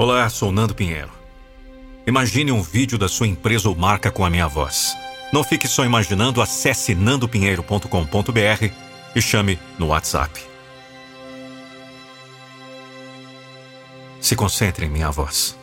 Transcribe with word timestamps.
Olá, 0.00 0.30
sou 0.30 0.52
Nando 0.52 0.76
Pinheiro. 0.76 1.10
Imagine 2.06 2.52
um 2.52 2.62
vídeo 2.62 2.96
da 2.96 3.08
sua 3.08 3.26
empresa 3.26 3.68
ou 3.68 3.74
marca 3.74 4.12
com 4.12 4.24
a 4.24 4.30
minha 4.30 4.46
voz. 4.46 4.96
Não 5.32 5.42
fique 5.42 5.66
só 5.66 5.84
imaginando, 5.84 6.40
acesse 6.40 6.94
nandopinheiro.com.br 6.94 8.72
e 9.16 9.20
chame 9.20 9.58
no 9.76 9.88
WhatsApp. 9.88 10.40
Se 14.20 14.36
concentre 14.36 14.86
em 14.86 14.88
minha 14.88 15.10
voz. 15.10 15.58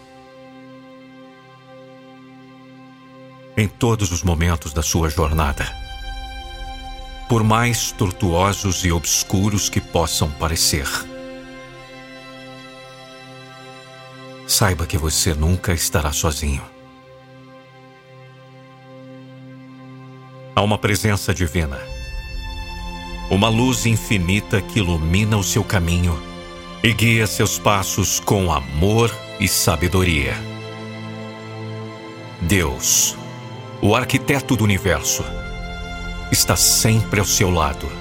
Em 3.55 3.69
todos 3.69 4.11
os 4.11 4.21
momentos 4.21 4.73
da 4.73 4.81
sua 4.83 5.09
jornada, 5.09 5.65
por 7.29 7.41
mais 7.41 7.93
tortuosos 7.93 8.83
e 8.83 8.91
obscuros 8.91 9.69
que 9.69 9.79
possam 9.79 10.29
parecer, 10.29 10.85
saiba 14.55 14.87
que 14.87 14.97
você 14.97 15.33
nunca 15.33 15.73
estará 15.73 16.13
sozinho. 16.13 16.63
Há 20.55 20.61
uma 20.61 20.77
presença 20.77 21.33
divina, 21.33 21.77
uma 23.29 23.49
luz 23.49 23.85
infinita 23.85 24.61
que 24.61 24.79
ilumina 24.79 25.35
o 25.35 25.43
seu 25.43 25.61
caminho 25.61 26.17
e 26.81 26.93
guia 26.93 27.27
seus 27.27 27.59
passos 27.59 28.21
com 28.21 28.49
amor 28.49 29.13
e 29.41 29.47
sabedoria. 29.49 30.33
Deus, 32.39 33.17
o 33.81 33.93
arquiteto 33.93 34.55
do 34.55 34.63
universo, 34.63 35.25
está 36.31 36.55
sempre 36.55 37.19
ao 37.19 37.25
seu 37.25 37.51
lado, 37.51 37.91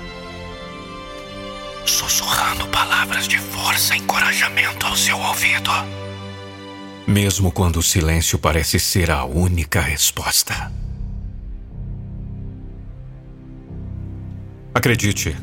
sussurrando 1.84 2.68
palavras 2.68 3.26
de 3.26 3.38
força 3.38 3.96
e 3.96 3.98
encorajamento 3.98 4.86
ao 4.86 4.94
seu 4.94 5.18
ouvido. 5.18 5.72
Mesmo 7.06 7.52
quando 7.52 7.76
o 7.76 7.82
silêncio 7.82 8.38
parece 8.38 8.80
ser 8.80 9.10
a 9.10 9.24
única 9.24 9.78
resposta. 9.78 10.72
Acredite, 14.72 15.36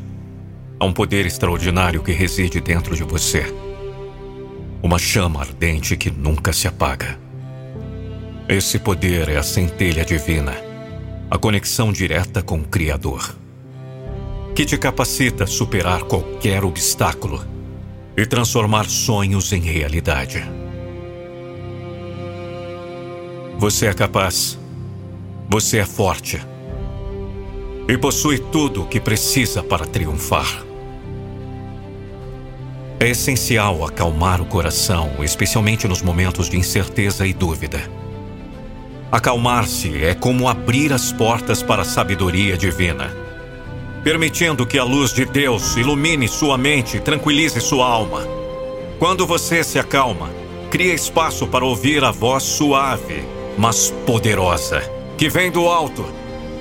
há 0.80 0.86
um 0.86 0.92
poder 0.92 1.28
extraordinário 1.28 2.02
que 2.02 2.12
reside 2.12 2.60
dentro 2.60 2.96
de 2.96 3.04
você. 3.04 3.46
Uma 4.82 4.98
chama 4.98 5.40
ardente 5.42 5.96
que 5.96 6.10
nunca 6.10 6.52
se 6.52 6.68
apaga. 6.68 7.20
Esse 8.50 8.80
poder 8.80 9.30
é 9.30 9.38
a 9.38 9.44
centelha 9.44 10.04
divina, 10.04 10.56
a 11.30 11.38
conexão 11.38 11.94
direta 11.94 12.42
com 12.42 12.58
o 12.58 12.68
Criador, 12.68 13.36
que 14.56 14.66
te 14.66 14.80
capacita 14.80 15.44
a 15.44 15.48
superar 15.48 16.04
qualquer 16.04 16.66
obstáculo 16.66 17.46
e 18.18 18.26
transformar 18.26 18.90
sonhos 18.90 19.54
em 19.54 19.62
realidade. 19.62 20.44
Você 23.62 23.86
é 23.86 23.94
capaz. 23.94 24.58
Você 25.48 25.78
é 25.78 25.86
forte. 25.86 26.42
E 27.88 27.96
possui 27.96 28.40
tudo 28.40 28.82
o 28.82 28.88
que 28.88 29.00
precisa 29.00 29.62
para 29.62 29.86
triunfar. 29.86 30.66
É 33.00 33.08
essencial 33.08 33.86
acalmar 33.86 34.42
o 34.42 34.48
coração, 34.48 35.12
especialmente 35.20 35.88
nos 35.88 36.02
momentos 36.02 36.50
de 36.50 36.58
incerteza 36.58 37.28
e 37.28 37.34
dúvida. 37.34 37.80
Acalmar-se 39.12 40.06
é 40.06 40.16
como 40.16 40.50
abrir 40.50 40.92
as 40.92 41.12
portas 41.12 41.62
para 41.62 41.84
a 41.84 41.86
sabedoria 41.86 42.58
divina, 42.58 43.16
permitindo 44.04 44.66
que 44.66 44.80
a 44.80 44.84
luz 44.84 45.14
de 45.14 45.24
Deus 45.24 45.78
ilumine 45.78 46.28
sua 46.28 46.58
mente 46.58 46.98
e 46.98 47.00
tranquilize 47.00 47.62
sua 47.62 47.86
alma. 47.86 48.24
Quando 48.98 49.28
você 49.28 49.64
se 49.64 49.78
acalma, 49.78 50.32
cria 50.72 50.96
espaço 50.96 51.46
para 51.46 51.64
ouvir 51.64 52.04
a 52.04 52.10
voz 52.10 52.42
suave 52.42 53.40
mas 53.58 53.92
poderosa, 54.06 54.82
que 55.18 55.30
vem 55.30 55.52
do 55.52 55.68
alto, 55.68 56.06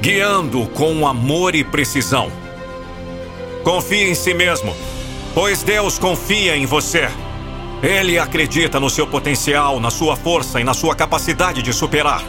guiando 0.00 0.66
com 0.68 1.06
amor 1.06 1.54
e 1.54 1.64
precisão. 1.64 2.30
Confie 3.62 4.10
em 4.10 4.14
si 4.14 4.34
mesmo, 4.34 4.74
pois 5.34 5.62
Deus 5.62 5.98
confia 5.98 6.56
em 6.56 6.66
você. 6.66 7.08
Ele 7.82 8.18
acredita 8.18 8.78
no 8.78 8.90
seu 8.90 9.06
potencial, 9.06 9.80
na 9.80 9.90
sua 9.90 10.16
força 10.16 10.60
e 10.60 10.64
na 10.64 10.74
sua 10.74 10.94
capacidade 10.94 11.62
de 11.62 11.72
superar. 11.72 12.22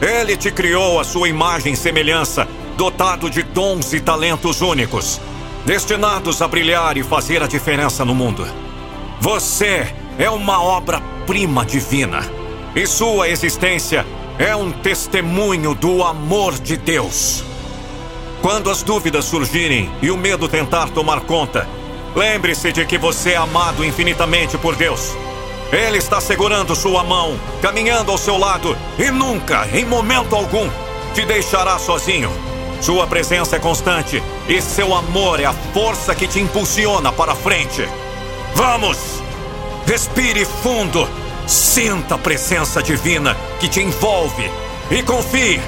Ele 0.00 0.36
te 0.36 0.50
criou 0.50 1.00
a 1.00 1.04
sua 1.04 1.28
imagem 1.28 1.72
e 1.72 1.76
semelhança, 1.76 2.46
dotado 2.76 3.30
de 3.30 3.42
dons 3.42 3.92
e 3.92 4.00
talentos 4.00 4.60
únicos, 4.60 5.20
destinados 5.64 6.42
a 6.42 6.48
brilhar 6.48 6.96
e 6.96 7.02
fazer 7.02 7.42
a 7.42 7.46
diferença 7.46 8.04
no 8.04 8.14
mundo. 8.14 8.46
Você 9.20 9.92
é 10.18 10.28
uma 10.28 10.62
obra-prima 10.62 11.64
divina 11.64 12.43
e 12.74 12.86
sua 12.86 13.28
existência 13.28 14.04
é 14.36 14.54
um 14.56 14.72
testemunho 14.72 15.74
do 15.74 16.02
amor 16.02 16.54
de 16.58 16.76
Deus. 16.76 17.44
Quando 18.42 18.68
as 18.68 18.82
dúvidas 18.82 19.24
surgirem 19.24 19.90
e 20.02 20.10
o 20.10 20.16
medo 20.16 20.48
tentar 20.48 20.88
tomar 20.90 21.20
conta, 21.20 21.68
lembre-se 22.16 22.72
de 22.72 22.84
que 22.84 22.98
você 22.98 23.30
é 23.30 23.36
amado 23.36 23.84
infinitamente 23.84 24.58
por 24.58 24.74
Deus. 24.74 25.16
Ele 25.72 25.98
está 25.98 26.20
segurando 26.20 26.74
sua 26.74 27.04
mão, 27.04 27.38
caminhando 27.62 28.10
ao 28.10 28.18
seu 28.18 28.36
lado 28.36 28.76
e 28.98 29.10
nunca, 29.10 29.68
em 29.72 29.84
momento 29.84 30.34
algum, 30.34 30.68
te 31.14 31.24
deixará 31.24 31.78
sozinho. 31.78 32.30
Sua 32.80 33.06
presença 33.06 33.56
é 33.56 33.58
constante 33.60 34.22
e 34.48 34.60
seu 34.60 34.94
amor 34.94 35.40
é 35.40 35.44
a 35.44 35.52
força 35.52 36.14
que 36.14 36.26
te 36.26 36.40
impulsiona 36.40 37.12
para 37.12 37.36
frente. 37.36 37.88
Vamos! 38.54 38.98
Respire 39.86 40.44
fundo 40.44 41.08
Sinta 41.46 42.14
a 42.14 42.18
presença 42.18 42.82
divina 42.82 43.36
que 43.60 43.68
te 43.68 43.80
envolve 43.80 44.50
e 44.90 45.02
confie. 45.02 45.60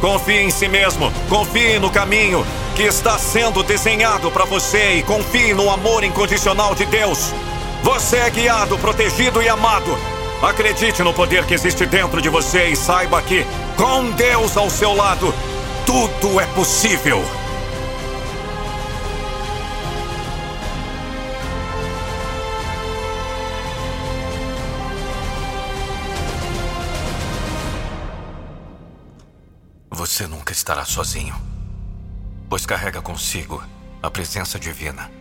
Confie 0.00 0.40
em 0.40 0.50
si 0.50 0.68
mesmo, 0.68 1.12
confie 1.28 1.78
no 1.78 1.90
caminho 1.90 2.44
que 2.74 2.82
está 2.82 3.18
sendo 3.18 3.62
desenhado 3.62 4.30
para 4.30 4.44
você 4.44 4.94
e 4.94 5.02
confie 5.02 5.54
no 5.54 5.70
amor 5.70 6.02
incondicional 6.02 6.74
de 6.74 6.86
Deus. 6.86 7.32
Você 7.82 8.16
é 8.16 8.30
guiado, 8.30 8.78
protegido 8.78 9.42
e 9.42 9.48
amado. 9.48 9.96
Acredite 10.42 11.02
no 11.02 11.12
poder 11.12 11.44
que 11.44 11.54
existe 11.54 11.86
dentro 11.86 12.20
de 12.20 12.28
você 12.28 12.68
e 12.68 12.76
saiba 12.76 13.20
que, 13.22 13.46
com 13.76 14.10
Deus 14.12 14.56
ao 14.56 14.68
seu 14.70 14.94
lado, 14.94 15.32
tudo 15.86 16.40
é 16.40 16.46
possível. 16.46 17.22
Você 29.94 30.26
nunca 30.26 30.52
estará 30.52 30.86
sozinho, 30.86 31.34
pois 32.48 32.64
carrega 32.64 33.02
consigo 33.02 33.62
a 34.02 34.10
presença 34.10 34.58
divina, 34.58 35.12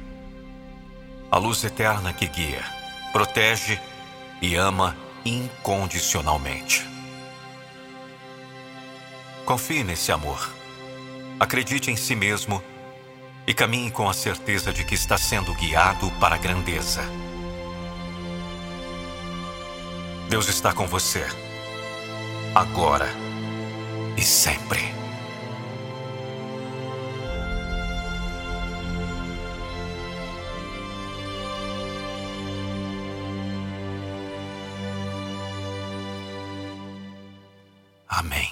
a 1.29 1.37
luz 1.37 1.61
eterna 1.65 2.13
que 2.13 2.25
guia, 2.25 2.63
protege 3.11 3.77
e 4.41 4.55
ama 4.55 4.95
incondicionalmente. 5.25 6.87
Confie 9.45 9.83
nesse 9.83 10.09
amor, 10.09 10.49
acredite 11.37 11.91
em 11.91 11.97
si 11.97 12.15
mesmo 12.15 12.63
e 13.45 13.53
caminhe 13.53 13.91
com 13.91 14.09
a 14.09 14.13
certeza 14.13 14.71
de 14.71 14.85
que 14.85 14.95
está 14.95 15.17
sendo 15.17 15.53
guiado 15.55 16.09
para 16.11 16.35
a 16.35 16.37
grandeza. 16.37 17.01
Deus 20.29 20.47
está 20.47 20.71
com 20.71 20.87
você, 20.87 21.27
agora 22.55 23.20
e 24.17 24.21
sempre. 24.21 24.91
Amém. 38.07 38.50